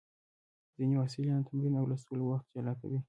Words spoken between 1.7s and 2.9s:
او لوستلو وخت جلا